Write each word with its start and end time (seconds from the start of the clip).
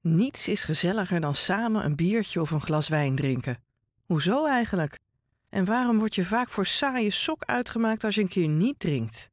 Niets 0.00 0.48
is 0.48 0.64
gezelliger 0.64 1.20
dan 1.20 1.34
samen 1.34 1.84
een 1.84 1.96
biertje 1.96 2.40
of 2.40 2.50
een 2.50 2.60
glas 2.60 2.88
wijn 2.88 3.16
drinken. 3.16 3.62
Hoezo 4.06 4.46
eigenlijk? 4.46 4.98
En 5.48 5.64
waarom 5.64 5.98
word 5.98 6.14
je 6.14 6.24
vaak 6.24 6.48
voor 6.48 6.66
saaie 6.66 7.10
sok 7.10 7.44
uitgemaakt 7.44 8.04
als 8.04 8.14
je 8.14 8.20
een 8.20 8.28
keer 8.28 8.48
niet 8.48 8.78
drinkt? 8.78 9.30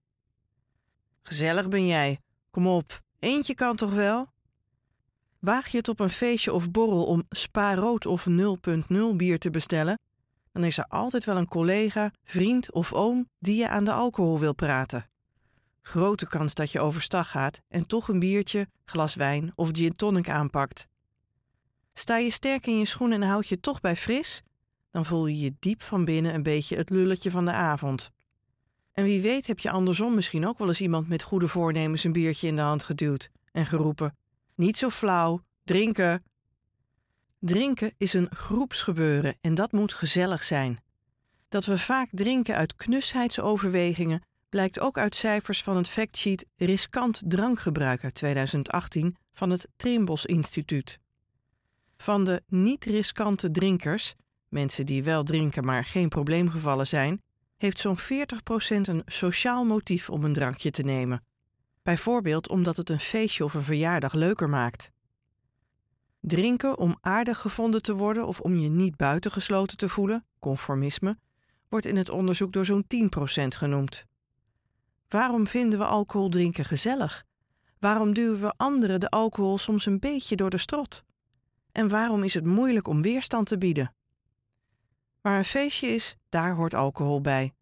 Gezellig 1.22 1.68
ben 1.68 1.88
jij. 1.88 2.20
Kom 2.52 2.68
op, 2.68 3.02
eentje 3.20 3.56
kan 3.56 3.76
toch 3.76 3.94
wel? 3.94 4.28
Waag 5.40 5.68
je 5.68 5.78
het 5.78 5.88
op 5.88 6.00
een 6.00 6.10
feestje 6.10 6.54
of 6.54 6.72
borrel 6.72 7.06
om 7.06 7.24
spa 7.30 7.76
rood 7.76 8.06
of 8.06 8.28
0.0 8.30 8.96
bier 9.16 9.40
te 9.40 9.50
bestellen, 9.50 10.00
dan 10.52 10.64
is 10.64 10.78
er 10.78 10.86
altijd 10.86 11.26
wel 11.26 11.38
een 11.38 11.48
collega, 11.48 12.12
vriend 12.24 12.72
of 12.72 12.94
oom 12.94 13.30
die 13.40 13.58
je 13.58 13.68
aan 13.68 13.84
de 13.84 13.92
alcohol 13.92 14.40
wil 14.40 14.54
praten. 14.54 15.10
Grote 15.88 16.28
kans 16.28 16.54
dat 16.54 16.72
je 16.72 16.80
overstag 16.80 17.30
gaat 17.30 17.62
en 17.68 17.88
toch 17.88 18.08
een 18.08 18.20
biertje, 18.20 18.68
glas 18.86 19.16
wijn 19.16 19.52
of 19.56 19.70
gin 19.72 19.96
tonic 19.96 20.30
aanpakt. 20.30 20.88
Sta 21.94 22.18
je 22.18 22.32
sterk 22.32 22.68
in 22.68 22.78
je 22.78 22.86
schoenen 22.86 23.22
en 23.22 23.28
houd 23.28 23.48
je 23.48 23.60
toch 23.60 23.82
bij 23.82 23.96
fris, 23.96 24.42
dan 24.92 25.06
voel 25.06 25.28
je 25.28 25.40
je 25.40 25.56
diep 25.60 25.82
van 25.82 26.06
binnen 26.06 26.34
een 26.34 26.44
beetje 26.44 26.76
het 26.76 26.90
lulletje 26.90 27.32
van 27.32 27.46
de 27.46 27.52
avond. 27.52 28.12
En 28.92 29.04
wie 29.04 29.22
weet 29.22 29.48
heb 29.48 29.60
je 29.60 29.72
andersom 29.72 30.16
misschien 30.16 30.48
ook 30.48 30.58
wel 30.58 30.68
eens 30.68 30.82
iemand 30.82 31.08
met 31.08 31.24
goede 31.24 31.48
voornemens 31.48 32.04
een 32.04 32.12
biertje 32.12 32.48
in 32.48 32.56
de 32.56 32.62
hand 32.62 32.84
geduwd 32.84 33.30
en 33.52 33.66
geroepen: 33.66 34.18
Niet 34.56 34.78
zo 34.78 34.90
flauw, 34.90 35.42
drinken. 35.64 36.24
Drinken 37.40 37.94
is 37.98 38.14
een 38.14 38.36
groepsgebeuren 38.36 39.38
en 39.42 39.56
dat 39.56 39.72
moet 39.72 39.94
gezellig 39.94 40.44
zijn. 40.44 40.80
Dat 41.50 41.66
we 41.66 41.78
vaak 41.78 42.08
drinken 42.12 42.56
uit 42.56 42.76
knusheidsoverwegingen 42.76 44.22
blijkt 44.56 44.80
ook 44.80 44.98
uit 44.98 45.16
cijfers 45.16 45.64
van 45.64 45.78
het 45.78 45.90
factsheet 45.90 46.46
Riskant 46.56 47.22
drankgebruik 47.26 48.04
uit 48.04 48.14
2018 48.14 49.18
van 49.34 49.50
het 49.50 49.68
Trimbos 49.76 50.26
Instituut. 50.26 51.00
Van 51.98 52.24
de 52.24 52.44
niet-riskante 52.48 53.52
drinkers, 53.52 54.16
mensen 54.50 54.86
die 54.86 55.04
wel 55.04 55.24
drinken 55.24 55.66
maar 55.66 55.86
geen 55.86 56.10
probleemgevallen 56.10 56.88
zijn, 56.88 57.22
heeft 57.58 57.80
zo'n 57.80 58.00
40% 58.00 58.04
een 58.68 59.02
sociaal 59.06 59.66
motief 59.66 60.10
om 60.10 60.24
een 60.24 60.34
drankje 60.34 60.72
te 60.72 60.84
nemen. 60.84 61.24
Bijvoorbeeld 61.84 62.50
omdat 62.50 62.78
het 62.78 62.90
een 62.90 63.00
feestje 63.00 63.44
of 63.44 63.54
een 63.54 63.64
verjaardag 63.64 64.14
leuker 64.14 64.50
maakt. 64.50 64.92
Drinken 66.20 66.78
om 66.78 66.98
aardig 67.02 67.38
gevonden 67.38 67.82
te 67.82 67.96
worden 67.96 68.28
of 68.28 68.40
om 68.40 68.58
je 68.58 68.70
niet 68.70 68.96
buitengesloten 68.96 69.78
te 69.78 69.90
voelen, 69.90 70.26
conformisme, 70.40 71.16
wordt 71.70 71.86
in 71.86 71.98
het 71.98 72.10
onderzoek 72.10 72.54
door 72.54 72.66
zo'n 72.66 72.86
10% 73.44 73.48
genoemd. 73.48 74.06
Waarom 75.08 75.48
vinden 75.48 75.80
we 75.80 75.86
alcohol 75.86 76.30
drinken 76.30 76.66
gezellig? 76.66 77.24
Waarom 77.80 78.14
duwen 78.14 78.40
we 78.40 78.54
anderen 78.58 79.00
de 79.00 79.10
alcohol 79.10 79.58
soms 79.58 79.86
een 79.86 80.00
beetje 80.00 80.36
door 80.36 80.50
de 80.50 80.58
strot? 80.58 81.04
En 81.72 81.90
waarom 81.90 82.24
is 82.24 82.34
het 82.34 82.46
moeilijk 82.46 82.88
om 82.88 83.02
weerstand 83.02 83.48
te 83.48 83.58
bieden? 83.58 83.94
Waar 85.22 85.38
een 85.38 85.46
feestje 85.46 85.88
is, 85.88 86.16
daar 86.30 86.56
hoort 86.56 86.74
alcohol 86.74 87.22
bij. 87.22 87.54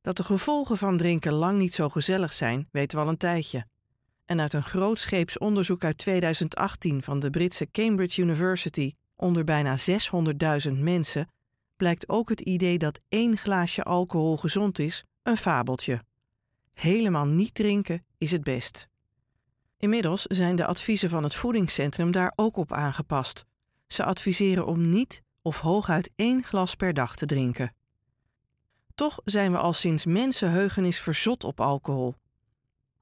Dat 0.00 0.16
de 0.16 0.24
gevolgen 0.24 0.76
van 0.78 0.96
drinken 0.96 1.32
lang 1.32 1.58
niet 1.58 1.74
zo 1.74 1.88
gezellig 1.88 2.32
zijn, 2.32 2.68
weten 2.70 2.98
we 2.98 3.04
al 3.04 3.10
een 3.10 3.16
tijdje. 3.16 3.66
En 4.24 4.40
uit 4.40 4.52
een 4.52 4.62
grootscheeps 4.62 5.38
onderzoek 5.38 5.84
uit 5.84 5.98
2018 5.98 7.02
van 7.02 7.20
de 7.20 7.30
Britse 7.30 7.70
Cambridge 7.70 8.22
University 8.22 8.94
onder 9.16 9.44
bijna 9.44 9.76
600.000 10.66 10.72
mensen 10.72 11.28
blijkt 11.76 12.08
ook 12.08 12.28
het 12.28 12.40
idee 12.40 12.78
dat 12.78 13.00
één 13.08 13.36
glaasje 13.36 13.82
alcohol 13.82 14.36
gezond 14.36 14.78
is 14.78 15.04
een 15.22 15.36
fabeltje. 15.36 16.04
Helemaal 16.78 17.26
niet 17.26 17.54
drinken 17.54 18.04
is 18.18 18.30
het 18.30 18.42
best. 18.42 18.88
Inmiddels 19.76 20.22
zijn 20.22 20.56
de 20.56 20.66
adviezen 20.66 21.10
van 21.10 21.22
het 21.22 21.34
voedingscentrum 21.34 22.10
daar 22.10 22.32
ook 22.36 22.56
op 22.56 22.72
aangepast. 22.72 23.44
Ze 23.86 24.04
adviseren 24.04 24.66
om 24.66 24.88
niet 24.88 25.22
of 25.42 25.60
hooguit 25.60 26.10
één 26.16 26.44
glas 26.44 26.74
per 26.74 26.94
dag 26.94 27.16
te 27.16 27.26
drinken. 27.26 27.74
Toch 28.94 29.20
zijn 29.24 29.52
we 29.52 29.58
al 29.58 29.72
sinds 29.72 30.04
mensenheugenis 30.04 31.00
verzot 31.00 31.44
op 31.44 31.60
alcohol. 31.60 32.14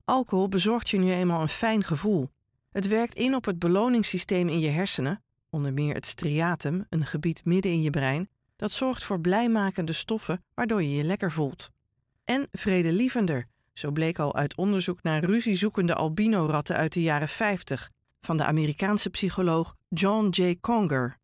Alcohol 0.04 0.48
bezorgt 0.48 0.88
je 0.88 0.98
nu 0.98 1.12
eenmaal 1.12 1.40
een 1.40 1.48
fijn 1.48 1.84
gevoel. 1.84 2.30
Het 2.70 2.88
werkt 2.88 3.14
in 3.14 3.34
op 3.34 3.44
het 3.44 3.58
beloningssysteem 3.58 4.48
in 4.48 4.60
je 4.60 4.70
hersenen, 4.70 5.22
onder 5.50 5.72
meer 5.72 5.94
het 5.94 6.06
striatum, 6.06 6.86
een 6.88 7.06
gebied 7.06 7.44
midden 7.44 7.72
in 7.72 7.82
je 7.82 7.90
brein, 7.90 8.28
dat 8.56 8.70
zorgt 8.70 9.04
voor 9.04 9.20
blijmakende 9.20 9.92
stoffen 9.92 10.44
waardoor 10.54 10.82
je 10.82 10.94
je 10.94 11.04
lekker 11.04 11.32
voelt. 11.32 11.70
En 12.24 12.48
vredelievender, 12.52 13.48
zo 13.78 13.90
bleek 13.90 14.18
al 14.18 14.34
uit 14.34 14.56
onderzoek 14.56 15.02
naar 15.02 15.24
ruziezoekende 15.24 15.94
albino-ratten 15.94 16.76
uit 16.76 16.92
de 16.92 17.02
jaren 17.02 17.28
50 17.28 17.90
van 18.20 18.36
de 18.36 18.44
Amerikaanse 18.44 19.10
psycholoog 19.10 19.74
John 19.88 20.28
J. 20.30 20.56
Conger. 20.60 21.18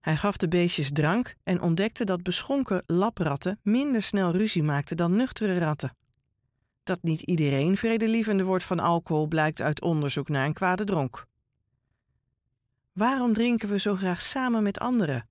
Hij 0.00 0.16
gaf 0.16 0.36
de 0.36 0.48
beestjes 0.48 0.92
drank 0.92 1.34
en 1.42 1.60
ontdekte 1.60 2.04
dat 2.04 2.22
beschonken 2.22 2.82
lapratten 2.86 3.60
minder 3.62 4.02
snel 4.02 4.32
ruzie 4.32 4.62
maakten 4.62 4.96
dan 4.96 5.16
nuchtere 5.16 5.58
ratten. 5.58 5.96
Dat 6.82 7.02
niet 7.02 7.20
iedereen 7.20 7.76
vredelievende 7.76 8.44
wordt 8.44 8.64
van 8.64 8.80
alcohol 8.80 9.26
blijkt 9.26 9.60
uit 9.60 9.80
onderzoek 9.80 10.28
naar 10.28 10.46
een 10.46 10.52
kwade 10.52 10.84
dronk. 10.84 11.26
Waarom 12.92 13.32
drinken 13.32 13.68
we 13.68 13.78
zo 13.78 13.94
graag 13.94 14.22
samen 14.22 14.62
met 14.62 14.78
anderen? 14.78 15.28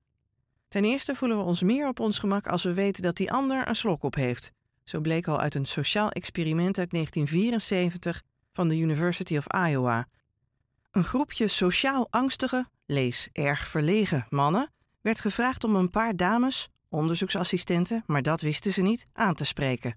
Ten 0.68 0.84
eerste 0.84 1.16
voelen 1.16 1.38
we 1.38 1.44
ons 1.44 1.62
meer 1.62 1.88
op 1.88 2.00
ons 2.00 2.20
gemak 2.20 2.48
als 2.48 2.64
we 2.64 2.74
weten 2.74 3.04
dat 3.04 3.16
die 3.16 3.32
ander 3.32 3.68
een 3.68 3.76
slok 3.76 4.04
op 4.04 4.16
heeft. 4.16 4.52
Zo 4.92 5.00
bleek 5.00 5.28
al 5.28 5.40
uit 5.40 5.56
een 5.56 5.66
sociaal 5.66 6.10
experiment 6.10 6.78
uit 6.78 6.92
1974 6.92 8.22
van 8.54 8.68
de 8.68 8.78
University 8.78 9.38
of 9.38 9.46
Iowa. 9.68 10.08
Een 10.92 11.04
groepje 11.04 11.48
sociaal 11.48 12.08
angstige, 12.10 12.68
lees 12.86 13.30
erg 13.32 13.68
verlegen 13.68 14.26
mannen 14.30 14.72
werd 15.02 15.20
gevraagd 15.20 15.64
om 15.64 15.76
een 15.76 15.90
paar 15.90 16.16
dames, 16.16 16.70
onderzoeksassistenten, 16.90 18.04
maar 18.06 18.22
dat 18.22 18.42
wisten 18.42 18.74
ze 18.74 18.82
niet, 18.82 19.06
aan 19.14 19.34
te 19.34 19.46
spreken. 19.46 19.96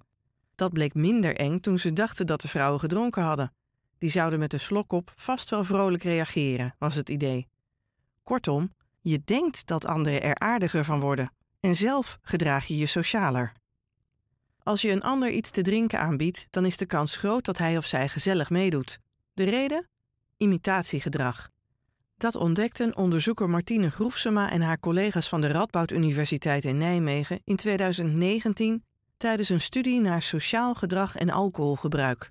Dat 0.54 0.72
bleek 0.72 0.94
minder 0.94 1.36
eng 1.36 1.60
toen 1.60 1.78
ze 1.78 1.92
dachten 1.92 2.26
dat 2.26 2.40
de 2.40 2.48
vrouwen 2.48 2.80
gedronken 2.80 3.22
hadden. 3.22 3.52
Die 3.98 4.10
zouden 4.10 4.38
met 4.38 4.52
een 4.52 4.60
slok 4.60 4.92
op 4.92 5.12
vast 5.16 5.50
wel 5.50 5.64
vrolijk 5.64 6.02
reageren, 6.02 6.74
was 6.78 6.94
het 6.94 7.08
idee. 7.08 7.48
Kortom, 8.22 8.72
je 9.00 9.22
denkt 9.24 9.66
dat 9.66 9.86
anderen 9.86 10.22
er 10.22 10.38
aardiger 10.38 10.84
van 10.84 11.00
worden 11.00 11.32
en 11.60 11.76
zelf 11.76 12.18
gedraag 12.22 12.66
je 12.66 12.76
je 12.76 12.86
socialer. 12.86 13.62
Als 14.64 14.82
je 14.82 14.90
een 14.90 15.02
ander 15.02 15.30
iets 15.30 15.50
te 15.50 15.62
drinken 15.62 16.00
aanbiedt, 16.00 16.46
dan 16.50 16.64
is 16.64 16.76
de 16.76 16.86
kans 16.86 17.16
groot 17.16 17.44
dat 17.44 17.58
hij 17.58 17.76
of 17.76 17.86
zij 17.86 18.08
gezellig 18.08 18.50
meedoet. 18.50 18.98
De 19.34 19.44
reden? 19.44 19.88
Imitatiegedrag. 20.36 21.50
Dat 22.16 22.36
ontdekten 22.36 22.96
onderzoeker 22.96 23.50
Martine 23.50 23.90
Groefsema 23.90 24.50
en 24.50 24.60
haar 24.60 24.80
collega's 24.80 25.28
van 25.28 25.40
de 25.40 25.46
Radboud 25.46 25.90
Universiteit 25.90 26.64
in 26.64 26.78
Nijmegen 26.78 27.40
in 27.44 27.56
2019 27.56 28.84
tijdens 29.16 29.48
een 29.48 29.60
studie 29.60 30.00
naar 30.00 30.22
sociaal 30.22 30.74
gedrag 30.74 31.16
en 31.16 31.30
alcoholgebruik. 31.30 32.30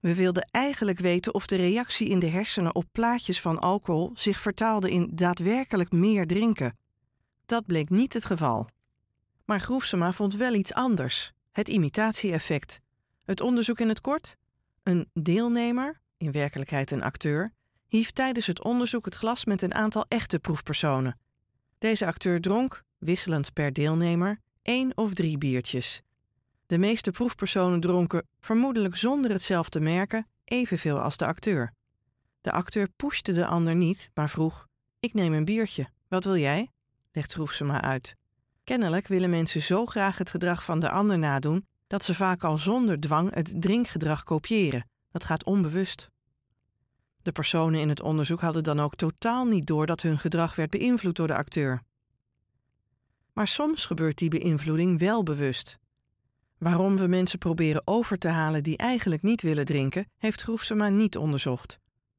We 0.00 0.14
wilden 0.14 0.48
eigenlijk 0.50 0.98
weten 0.98 1.34
of 1.34 1.46
de 1.46 1.56
reactie 1.56 2.08
in 2.08 2.18
de 2.18 2.28
hersenen 2.28 2.74
op 2.74 2.84
plaatjes 2.92 3.40
van 3.40 3.58
alcohol 3.58 4.10
zich 4.14 4.40
vertaalde 4.40 4.90
in 4.90 5.10
daadwerkelijk 5.14 5.92
meer 5.92 6.26
drinken. 6.26 6.78
Dat 7.46 7.66
bleek 7.66 7.90
niet 7.90 8.12
het 8.12 8.24
geval. 8.24 8.68
Maar 9.44 9.60
Groefsema 9.60 10.12
vond 10.12 10.36
wel 10.36 10.54
iets 10.54 10.74
anders: 10.74 11.32
het 11.50 11.68
imitatie-effect. 11.68 12.80
Het 13.24 13.40
onderzoek 13.40 13.80
in 13.80 13.88
het 13.88 14.00
kort? 14.00 14.36
Een 14.82 15.10
deelnemer, 15.12 16.00
in 16.16 16.32
werkelijkheid 16.32 16.90
een 16.90 17.02
acteur, 17.02 17.52
hief 17.86 18.10
tijdens 18.10 18.46
het 18.46 18.62
onderzoek 18.62 19.04
het 19.04 19.14
glas 19.14 19.44
met 19.44 19.62
een 19.62 19.74
aantal 19.74 20.04
echte 20.08 20.38
proefpersonen. 20.38 21.18
Deze 21.78 22.06
acteur 22.06 22.40
dronk, 22.40 22.84
wisselend 22.98 23.52
per 23.52 23.72
deelnemer, 23.72 24.40
één 24.62 24.96
of 24.96 25.14
drie 25.14 25.38
biertjes. 25.38 26.02
De 26.66 26.78
meeste 26.78 27.10
proefpersonen 27.10 27.80
dronken, 27.80 28.26
vermoedelijk 28.40 28.96
zonder 28.96 29.30
het 29.30 29.42
zelf 29.42 29.68
te 29.68 29.80
merken, 29.80 30.26
evenveel 30.44 31.00
als 31.00 31.16
de 31.16 31.26
acteur. 31.26 31.72
De 32.40 32.52
acteur 32.52 32.88
pushte 32.96 33.32
de 33.32 33.46
ander 33.46 33.74
niet, 33.74 34.10
maar 34.14 34.28
vroeg: 34.28 34.66
Ik 35.00 35.14
neem 35.14 35.32
een 35.32 35.44
biertje, 35.44 35.88
wat 36.08 36.24
wil 36.24 36.36
jij? 36.36 36.70
legt 37.12 37.34
Roefsema 37.34 37.82
uit. 37.82 38.16
Kennelijk 38.70 39.08
willen 39.08 39.30
mensen 39.30 39.62
zo 39.62 39.86
graag 39.86 40.18
het 40.18 40.30
gedrag 40.30 40.64
van 40.64 40.80
de 40.80 40.90
ander 40.90 41.18
nadoen 41.18 41.66
dat 41.86 42.04
ze 42.04 42.14
vaak 42.14 42.44
al 42.44 42.58
zonder 42.58 43.00
dwang 43.00 43.34
het 43.34 43.54
drinkgedrag 43.62 44.24
kopiëren. 44.24 44.88
Dat 45.10 45.24
gaat 45.24 45.44
onbewust. 45.44 46.10
De 47.22 47.32
personen 47.32 47.80
in 47.80 47.88
het 47.88 48.02
onderzoek 48.02 48.40
hadden 48.40 48.62
dan 48.62 48.80
ook 48.80 48.94
totaal 48.94 49.44
niet 49.44 49.66
door 49.66 49.86
dat 49.86 50.02
hun 50.02 50.18
gedrag 50.18 50.54
werd 50.54 50.70
beïnvloed 50.70 51.16
door 51.16 51.26
de 51.26 51.34
acteur. 51.34 51.82
Maar 53.32 53.48
soms 53.48 53.84
gebeurt 53.84 54.18
die 54.18 54.28
beïnvloeding 54.28 54.98
wel 54.98 55.22
bewust. 55.22 55.78
Waarom 56.58 56.96
we 56.96 57.06
mensen 57.06 57.38
proberen 57.38 57.82
over 57.84 58.18
te 58.18 58.28
halen 58.28 58.62
die 58.62 58.76
eigenlijk 58.76 59.22
niet 59.22 59.42
willen 59.42 59.64
drinken, 59.64 60.10
heeft 60.18 60.42
Groefsema 60.42 60.88
niet 60.88 61.16
onderzocht. 61.16 61.78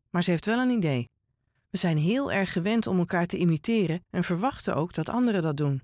Maar 0.10 0.24
ze 0.24 0.32
heeft 0.32 0.46
wel 0.46 0.60
een 0.60 0.70
idee. 0.70 1.10
We 1.70 1.78
zijn 1.78 1.98
heel 1.98 2.32
erg 2.32 2.52
gewend 2.52 2.88
om 2.88 3.00
elkaar 3.00 3.26
te 3.26 3.38
imiteren 3.38 4.04
en 4.10 4.24
verwachten 4.24 4.76
ook 4.76 4.94
dat 4.94 5.10
anderen 5.10 5.42
dat 5.42 5.58
doen. 5.58 5.82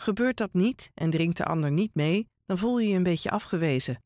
Gebeurt 0.00 0.36
dat 0.36 0.52
niet 0.52 0.90
en 0.94 1.10
drinkt 1.10 1.36
de 1.36 1.44
ander 1.44 1.70
niet 1.70 1.94
mee, 1.94 2.28
dan 2.46 2.58
voel 2.58 2.78
je 2.78 2.88
je 2.88 2.96
een 2.96 3.02
beetje 3.02 3.30
afgewezen. 3.30 4.02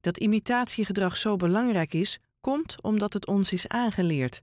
Dat 0.00 0.18
imitatiegedrag 0.18 1.16
zo 1.16 1.36
belangrijk 1.36 1.94
is, 1.94 2.18
komt 2.40 2.82
omdat 2.82 3.12
het 3.12 3.26
ons 3.26 3.52
is 3.52 3.68
aangeleerd. 3.68 4.40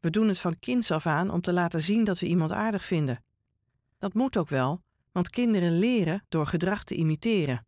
We 0.00 0.10
doen 0.10 0.28
het 0.28 0.40
van 0.40 0.58
kinds 0.58 0.90
af 0.90 1.06
aan 1.06 1.30
om 1.30 1.40
te 1.40 1.52
laten 1.52 1.80
zien 1.80 2.04
dat 2.04 2.18
we 2.18 2.26
iemand 2.26 2.52
aardig 2.52 2.84
vinden. 2.84 3.24
Dat 3.98 4.14
moet 4.14 4.36
ook 4.36 4.48
wel, 4.48 4.82
want 5.12 5.30
kinderen 5.30 5.78
leren 5.78 6.24
door 6.28 6.46
gedrag 6.46 6.84
te 6.84 6.94
imiteren. 6.94 7.66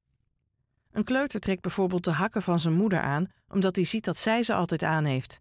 Een 0.93 1.05
kleuter 1.05 1.41
trekt 1.41 1.63
bijvoorbeeld 1.63 2.05
de 2.05 2.11
hakken 2.11 2.43
van 2.43 2.61
zijn 2.61 2.75
moeder 2.75 3.01
aan 3.01 3.27
omdat 3.49 3.77
hij 3.77 3.85
ziet 3.85 4.05
dat 4.05 4.17
zij 4.17 4.43
ze 4.43 4.55
altijd 4.55 4.83
aan 4.83 5.05
heeft. 5.05 5.41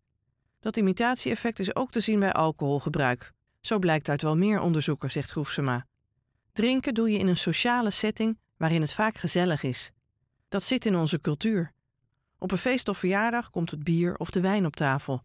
Dat 0.59 0.77
imitatie-effect 0.77 1.59
is 1.59 1.75
ook 1.75 1.92
te 1.92 2.00
zien 2.00 2.19
bij 2.19 2.33
alcoholgebruik. 2.33 3.33
Zo 3.62 3.80
blijkt 3.80 4.09
uit 4.09 4.21
wel 4.21 4.38
meer 4.38 4.59
onderzoeken, 4.59 5.12
zegt 5.12 5.31
Groefsema. 5.31 5.86
Drinken 6.57 6.94
doe 6.94 7.12
je 7.12 7.18
in 7.18 7.27
een 7.27 7.38
sociale 7.38 7.92
setting 7.92 8.39
waarin 8.56 8.81
het 8.81 8.94
vaak 8.94 9.18
gezellig 9.18 9.63
is. 9.63 9.92
Dat 10.50 10.63
zit 10.63 10.86
in 10.86 10.95
onze 10.95 11.21
cultuur. 11.21 11.74
Op 12.38 12.51
een 12.51 12.57
feest 12.57 12.88
of 12.88 12.98
verjaardag 12.98 13.50
komt 13.50 13.71
het 13.71 13.83
bier 13.83 14.15
of 14.15 14.30
de 14.30 14.42
wijn 14.42 14.65
op 14.65 14.75
tafel. 14.75 15.24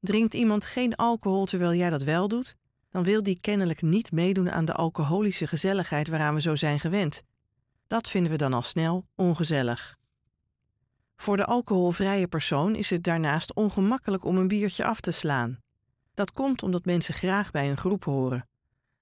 Drinkt 0.00 0.34
iemand 0.34 0.64
geen 0.64 0.94
alcohol 0.94 1.44
terwijl 1.44 1.74
jij 1.74 1.90
dat 1.90 2.02
wel 2.02 2.28
doet, 2.28 2.56
dan 2.90 3.02
wil 3.02 3.22
die 3.22 3.40
kennelijk 3.40 3.82
niet 3.82 4.12
meedoen 4.12 4.50
aan 4.50 4.64
de 4.64 4.72
alcoholische 4.72 5.46
gezelligheid 5.46 6.08
waaraan 6.08 6.34
we 6.34 6.40
zo 6.40 6.56
zijn 6.56 6.80
gewend. 6.80 7.22
Dat 7.86 8.08
vinden 8.08 8.32
we 8.32 8.38
dan 8.38 8.52
al 8.52 8.62
snel 8.62 9.06
ongezellig. 9.14 9.96
Voor 11.16 11.36
de 11.36 11.44
alcoholvrije 11.44 12.26
persoon 12.26 12.74
is 12.74 12.90
het 12.90 13.04
daarnaast 13.04 13.54
ongemakkelijk 13.54 14.24
om 14.24 14.36
een 14.36 14.48
biertje 14.48 14.84
af 14.84 15.00
te 15.00 15.10
slaan. 15.10 15.58
Dat 16.14 16.32
komt 16.32 16.62
omdat 16.62 16.84
mensen 16.84 17.14
graag 17.14 17.50
bij 17.50 17.70
een 17.70 17.76
groep 17.76 18.04
horen. 18.04 18.49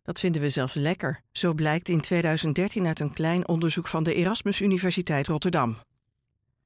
Dat 0.09 0.21
vinden 0.21 0.43
we 0.43 0.51
zelfs 0.51 0.75
lekker, 0.75 1.23
zo 1.33 1.55
blijkt 1.55 1.89
in 1.89 2.01
2013 2.01 2.87
uit 2.87 3.01
een 3.01 3.13
klein 3.13 3.49
onderzoek 3.49 3.87
van 3.87 4.03
de 4.03 4.15
Erasmus 4.15 4.61
Universiteit 4.61 5.27
Rotterdam. 5.27 5.77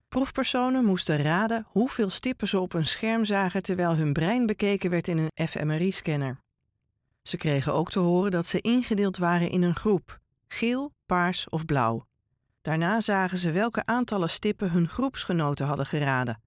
Proefpersonen 0.09 0.85
moesten 0.85 1.23
raden 1.23 1.67
hoeveel 1.69 2.11
stippen 2.11 2.49
ze 2.49 2.61
op 2.61 2.73
een 2.73 2.87
scherm 2.87 3.25
zagen 3.25 3.63
terwijl 3.63 3.97
hun 3.97 4.13
brein 4.13 4.47
bekeken 4.47 4.91
werd 4.91 5.09
in 5.09 5.19
een 5.19 5.49
fMRI-scanner. 5.49 6.41
Ze 7.23 7.37
kregen 7.37 7.73
ook 7.73 7.91
te 7.91 7.99
horen 7.99 8.31
dat 8.31 8.47
ze 8.47 8.61
ingedeeld 8.61 9.17
waren 9.17 9.51
in 9.51 9.63
een 9.63 9.77
groep: 9.77 10.19
geel, 10.49 10.93
paars 11.07 11.49
of 11.49 11.65
blauw. 11.65 12.07
Daarna 12.61 13.01
zagen 13.01 13.39
ze 13.39 13.51
welke 13.51 13.85
aantallen 13.85 14.31
stippen 14.31 14.71
hun 14.71 14.89
groepsgenoten 14.89 15.67
hadden 15.67 15.87
geraden. 15.87 16.41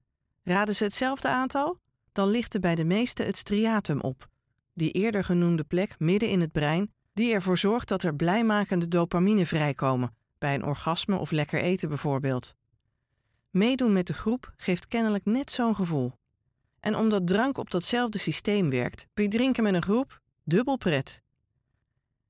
Raden 0.44 0.76
ze 0.76 0.84
hetzelfde 0.84 1.28
aantal? 1.28 1.80
Dan 2.12 2.30
lichtte 2.30 2.60
bij 2.60 2.76
de 2.76 2.86
meeste 2.86 3.24
het 3.24 3.38
striatum 3.38 4.02
op, 4.02 4.30
die 4.76 4.92
eerder 4.92 5.24
genoemde 5.24 5.64
plek 5.64 5.96
midden 6.00 6.30
in 6.30 6.42
het 6.42 6.52
brein, 6.52 6.94
die 7.14 7.34
ervoor 7.34 7.58
zorgt 7.58 7.88
dat 7.88 8.04
er 8.04 8.16
blijmakende 8.16 8.88
dopamine 8.88 9.46
vrijkomen, 9.46 10.16
bij 10.38 10.54
een 10.54 10.64
orgasme 10.64 11.18
of 11.18 11.32
lekker 11.32 11.62
eten 11.62 11.90
bijvoorbeeld. 11.90 12.56
Meedoen 13.50 13.94
met 13.94 14.08
de 14.08 14.14
groep 14.14 14.54
geeft 14.58 14.88
kennelijk 14.88 15.26
net 15.26 15.52
zo'n 15.52 15.76
gevoel. 15.76 16.12
En 16.80 16.96
omdat 16.96 17.28
drank 17.28 17.58
op 17.58 17.72
datzelfde 17.72 18.18
systeem 18.18 18.70
werkt, 18.70 19.08
biedt 19.14 19.32
drinken 19.32 19.64
met 19.64 19.74
een 19.74 19.84
groep 19.84 20.22
dubbel 20.44 20.78
pret. 20.78 21.22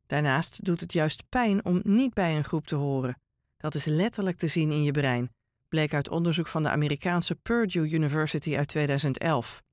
Daarnaast 0.08 0.66
doet 0.66 0.80
het 0.80 0.94
juist 0.94 1.24
pijn 1.30 1.66
om 1.66 1.82
niet 1.84 2.14
bij 2.14 2.36
een 2.36 2.44
groep 2.44 2.68
te 2.68 2.76
horen. 2.76 3.20
Dat 3.58 3.76
is 3.76 3.86
letterlijk 3.86 4.38
te 4.38 4.48
zien 4.48 4.72
in 4.72 4.84
je 4.84 4.92
brein, 4.92 5.34
bleek 5.70 5.94
uit 5.94 6.10
onderzoek 6.10 6.48
van 6.48 6.64
de 6.64 6.70
Amerikaanse 6.70 7.36
Purdue 7.36 7.90
University 7.90 8.56
uit 8.56 8.68
2011. 8.68 9.64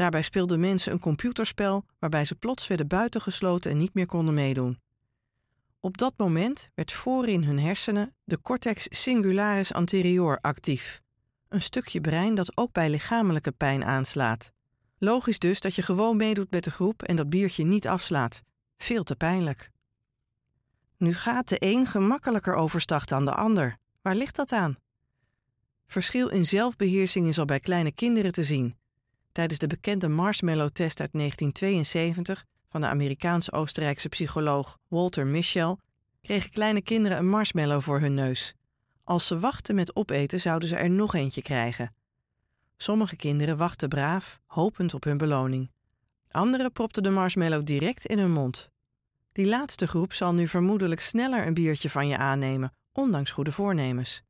Daarbij 0.00 0.22
speelden 0.22 0.60
mensen 0.60 0.92
een 0.92 0.98
computerspel 0.98 1.84
waarbij 1.98 2.24
ze 2.24 2.34
plots 2.34 2.66
werden 2.66 2.86
buitengesloten 2.86 3.70
en 3.70 3.76
niet 3.76 3.94
meer 3.94 4.06
konden 4.06 4.34
meedoen. 4.34 4.80
Op 5.80 5.98
dat 5.98 6.14
moment 6.16 6.68
werd 6.74 6.92
voorin 6.92 7.44
hun 7.44 7.58
hersenen 7.58 8.14
de 8.24 8.40
cortex 8.42 8.86
singularis 8.90 9.72
anterior 9.72 10.38
actief, 10.38 11.00
een 11.48 11.62
stukje 11.62 12.00
brein 12.00 12.34
dat 12.34 12.56
ook 12.56 12.72
bij 12.72 12.90
lichamelijke 12.90 13.52
pijn 13.52 13.84
aanslaat. 13.84 14.52
Logisch 14.98 15.38
dus 15.38 15.60
dat 15.60 15.74
je 15.74 15.82
gewoon 15.82 16.16
meedoet 16.16 16.50
met 16.50 16.64
de 16.64 16.70
groep 16.70 17.02
en 17.02 17.16
dat 17.16 17.30
biertje 17.30 17.64
niet 17.64 17.88
afslaat. 17.88 18.42
Veel 18.76 19.02
te 19.02 19.16
pijnlijk. 19.16 19.70
Nu 20.96 21.14
gaat 21.14 21.48
de 21.48 21.56
een 21.58 21.86
gemakkelijker 21.86 22.54
overstag 22.54 23.04
dan 23.04 23.24
de 23.24 23.34
ander. 23.34 23.76
Waar 24.02 24.14
ligt 24.14 24.36
dat 24.36 24.52
aan? 24.52 24.78
Verschil 25.86 26.28
in 26.28 26.46
zelfbeheersing 26.46 27.26
is 27.26 27.38
al 27.38 27.44
bij 27.44 27.60
kleine 27.60 27.92
kinderen 27.92 28.32
te 28.32 28.44
zien. 28.44 28.78
Tijdens 29.32 29.58
de 29.58 29.66
bekende 29.66 30.08
marshmallow-test 30.08 31.00
uit 31.00 31.12
1972 31.12 32.44
van 32.68 32.80
de 32.80 32.86
Amerikaans-Oostenrijkse 32.86 34.08
psycholoog 34.08 34.78
Walter 34.88 35.26
Mischel 35.26 35.78
kregen 36.22 36.50
kleine 36.50 36.82
kinderen 36.82 37.18
een 37.18 37.28
marshmallow 37.28 37.82
voor 37.82 38.00
hun 38.00 38.14
neus. 38.14 38.54
Als 39.04 39.26
ze 39.26 39.38
wachten 39.38 39.74
met 39.74 39.96
opeten, 39.96 40.40
zouden 40.40 40.68
ze 40.68 40.76
er 40.76 40.90
nog 40.90 41.14
eentje 41.14 41.42
krijgen. 41.42 41.94
Sommige 42.76 43.16
kinderen 43.16 43.56
wachten 43.56 43.88
braaf, 43.88 44.40
hopend 44.46 44.94
op 44.94 45.04
hun 45.04 45.18
beloning. 45.18 45.70
Anderen 46.30 46.72
propten 46.72 47.02
de 47.02 47.10
marshmallow 47.10 47.66
direct 47.66 48.06
in 48.06 48.18
hun 48.18 48.32
mond. 48.32 48.70
Die 49.32 49.46
laatste 49.46 49.86
groep 49.86 50.12
zal 50.12 50.34
nu 50.34 50.48
vermoedelijk 50.48 51.00
sneller 51.00 51.46
een 51.46 51.54
biertje 51.54 51.90
van 51.90 52.08
je 52.08 52.16
aannemen, 52.16 52.72
ondanks 52.92 53.30
goede 53.30 53.52
voornemens. 53.52 54.22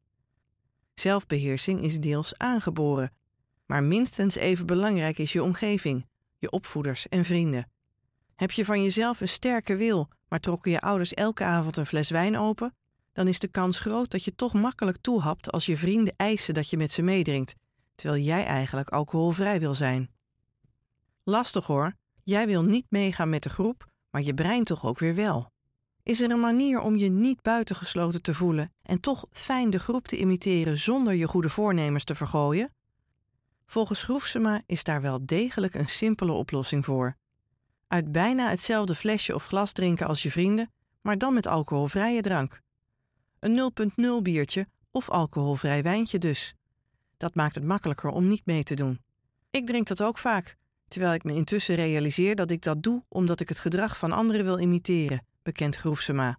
Zelfbeheersing 0.95 1.83
is 1.83 1.99
deels 1.99 2.39
aangeboren, 2.39 3.13
maar 3.71 3.83
minstens 3.83 4.35
even 4.35 4.67
belangrijk 4.67 5.19
is 5.19 5.33
je 5.33 5.43
omgeving, 5.43 6.07
je 6.39 6.51
opvoeders 6.51 7.09
en 7.09 7.25
vrienden. 7.25 7.71
Heb 8.37 8.51
je 8.51 8.65
van 8.65 8.83
jezelf 8.83 9.21
een 9.21 9.29
sterke 9.29 9.77
wil, 9.77 10.09
maar 10.29 10.41
trokken 10.41 10.71
je 10.71 10.81
ouders 10.81 11.15
elke 11.15 11.45
avond 11.45 11.77
een 11.77 11.87
fles 11.87 12.11
wijn 12.11 12.39
open, 12.39 12.75
dan 13.13 13.29
is 13.29 13.39
de 13.39 13.49
kans 13.49 13.79
groot 13.79 14.11
dat 14.11 14.25
je 14.25 14.35
toch 14.35 14.53
makkelijk 14.53 14.99
toehapt 15.01 15.53
als 15.53 15.67
je 15.67 15.77
vrienden 15.77 16.15
eisen 16.17 16.55
dat 16.55 16.71
je 16.71 16.77
met 16.77 16.93
ze 16.93 17.03
meedrinkt, 17.03 17.55
terwijl 17.95 18.23
jij 18.23 18.45
eigenlijk 18.45 18.89
alcoholvrij 18.89 19.61
wil 19.61 19.75
zijn. 19.75 20.11
Lastig 21.25 21.67
hoor, 21.67 21.95
jij 22.23 22.47
wil 22.47 22.63
niet 22.63 22.87
meegaan 22.89 23.29
met 23.29 23.43
de 23.43 23.51
groep, 23.51 23.87
maar 24.11 24.23
je 24.23 24.35
brein 24.35 24.65
toch 24.65 24.85
ook 24.85 24.99
weer 24.99 25.15
wel. 25.15 25.51
Is 26.03 26.21
er 26.21 26.31
een 26.31 26.41
manier 26.41 26.81
om 26.81 26.97
je 26.97 27.11
niet 27.11 27.43
buitengesloten 27.43 28.23
te 28.23 28.35
voelen 28.35 28.73
en 28.83 29.01
toch 29.01 29.27
fijn 29.33 29.71
de 29.71 29.79
groep 29.79 30.09
te 30.09 30.19
imiteren 30.19 30.79
zonder 30.79 31.15
je 31.15 31.29
goede 31.29 31.49
voornemens 31.49 32.05
te 32.05 32.15
vergooien? 32.15 32.71
Volgens 33.71 34.03
Groefsema 34.03 34.63
is 34.67 34.85
daar 34.85 35.01
wel 35.01 35.27
degelijk 35.27 35.75
een 35.75 35.89
simpele 35.89 36.33
oplossing 36.33 36.85
voor. 36.85 37.17
Uit 37.89 38.13
bijna 38.13 38.49
hetzelfde 38.49 38.95
flesje 38.95 39.35
of 39.35 39.45
glas 39.45 39.73
drinken 39.73 40.07
als 40.07 40.23
je 40.23 40.31
vrienden, 40.31 40.73
maar 41.01 41.19
dan 41.19 41.35
met 41.35 41.47
alcoholvrije 41.47 42.21
drank. 42.21 42.61
Een 43.39 43.73
0.0 44.19 44.23
biertje 44.23 44.67
of 44.91 45.11
alcoholvrij 45.11 45.83
wijntje 45.83 46.19
dus. 46.19 46.55
Dat 47.17 47.35
maakt 47.35 47.55
het 47.55 47.65
makkelijker 47.65 48.11
om 48.11 48.29
niet 48.29 48.47
mee 48.47 48.63
te 48.63 48.75
doen. 48.75 49.01
Ik 49.51 49.67
drink 49.67 49.87
dat 49.87 50.03
ook 50.03 50.19
vaak, 50.19 50.57
terwijl 50.89 51.15
ik 51.15 51.25
me 51.25 51.35
intussen 51.35 51.75
realiseer 51.75 52.37
dat 52.37 52.51
ik 52.51 52.63
dat 52.63 52.83
doe 52.83 53.05
omdat 53.09 53.41
ik 53.41 53.49
het 53.49 53.59
gedrag 53.59 53.99
van 53.99 54.13
anderen 54.13 54.45
wil 54.45 54.59
imiteren, 54.59 55.27
bekent 55.43 55.77
Groefsema. 55.77 56.39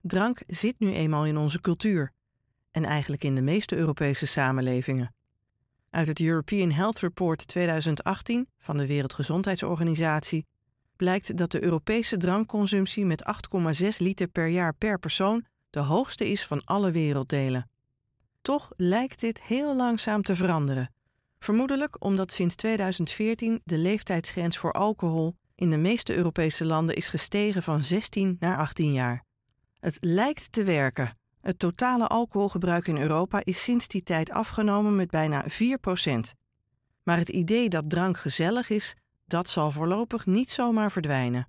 Drank 0.00 0.42
zit 0.46 0.78
nu 0.78 0.92
eenmaal 0.92 1.26
in 1.26 1.36
onze 1.36 1.60
cultuur 1.60 2.12
en 2.70 2.84
eigenlijk 2.84 3.24
in 3.24 3.34
de 3.34 3.42
meeste 3.42 3.76
Europese 3.76 4.26
samenlevingen. 4.26 5.14
Uit 5.92 6.06
het 6.06 6.20
European 6.20 6.70
Health 6.70 6.98
Report 6.98 7.48
2018 7.48 8.48
van 8.58 8.76
de 8.76 8.86
Wereldgezondheidsorganisatie 8.86 10.46
blijkt 10.96 11.36
dat 11.36 11.50
de 11.50 11.62
Europese 11.62 12.16
drankconsumptie 12.16 13.04
met 13.04 13.24
8,6 13.82 13.88
liter 13.98 14.26
per 14.26 14.46
jaar 14.46 14.74
per 14.74 14.98
persoon 14.98 15.44
de 15.70 15.80
hoogste 15.80 16.30
is 16.30 16.46
van 16.46 16.64
alle 16.64 16.90
werelddelen. 16.90 17.70
Toch 18.42 18.70
lijkt 18.76 19.20
dit 19.20 19.42
heel 19.42 19.76
langzaam 19.76 20.22
te 20.22 20.36
veranderen. 20.36 20.94
Vermoedelijk 21.38 22.04
omdat 22.04 22.32
sinds 22.32 22.56
2014 22.56 23.60
de 23.64 23.76
leeftijdsgrens 23.78 24.58
voor 24.58 24.72
alcohol 24.72 25.36
in 25.54 25.70
de 25.70 25.78
meeste 25.78 26.16
Europese 26.16 26.64
landen 26.64 26.96
is 26.96 27.08
gestegen 27.08 27.62
van 27.62 27.84
16 27.84 28.36
naar 28.38 28.58
18 28.58 28.92
jaar. 28.92 29.24
Het 29.80 29.96
lijkt 30.00 30.52
te 30.52 30.64
werken. 30.64 31.16
Het 31.42 31.58
totale 31.58 32.06
alcoholgebruik 32.06 32.86
in 32.86 32.96
Europa 32.96 33.40
is 33.44 33.62
sinds 33.62 33.88
die 33.88 34.02
tijd 34.02 34.30
afgenomen 34.30 34.96
met 34.96 35.10
bijna 35.10 35.44
4% 35.44 35.46
Maar 37.02 37.18
het 37.18 37.28
idee 37.28 37.68
dat 37.68 37.90
drank 37.90 38.18
gezellig 38.18 38.70
is, 38.70 38.94
dat 39.26 39.48
zal 39.48 39.70
voorlopig 39.70 40.26
niet 40.26 40.50
zomaar 40.50 40.90
verdwijnen. 40.90 41.48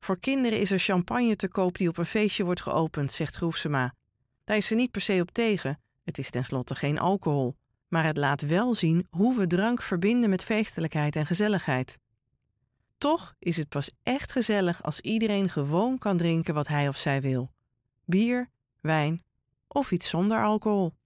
Voor 0.00 0.18
kinderen 0.18 0.60
is 0.60 0.70
er 0.70 0.78
champagne 0.78 1.36
te 1.36 1.48
koop 1.48 1.76
die 1.76 1.88
op 1.88 1.98
een 1.98 2.06
feestje 2.06 2.44
wordt 2.44 2.60
geopend, 2.60 3.12
zegt 3.12 3.36
Groefsema. 3.36 3.94
Daar 4.44 4.56
is 4.56 4.66
ze 4.66 4.74
niet 4.74 4.90
per 4.90 5.00
se 5.00 5.20
op 5.20 5.30
tegen, 5.30 5.80
het 6.04 6.18
is 6.18 6.30
tenslotte 6.30 6.74
geen 6.74 6.98
alcohol. 6.98 7.56
Maar 7.88 8.04
het 8.04 8.16
laat 8.16 8.40
wel 8.40 8.74
zien 8.74 9.06
hoe 9.10 9.36
we 9.36 9.46
drank 9.46 9.82
verbinden 9.82 10.30
met 10.30 10.44
feestelijkheid 10.44 11.16
en 11.16 11.26
gezelligheid. 11.26 11.98
Toch 12.98 13.34
is 13.38 13.56
het 13.56 13.68
pas 13.68 13.90
echt 14.02 14.32
gezellig 14.32 14.82
als 14.82 15.00
iedereen 15.00 15.48
gewoon 15.48 15.98
kan 15.98 16.16
drinken 16.16 16.54
wat 16.54 16.68
hij 16.68 16.88
of 16.88 16.96
zij 16.96 17.20
wil: 17.20 17.50
bier, 18.04 18.50
wijn 18.80 19.24
of 19.68 19.90
iets 19.92 20.08
zonder 20.08 20.42
alcohol. 20.42 20.97